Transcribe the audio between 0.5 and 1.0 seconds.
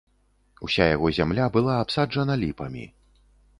Уся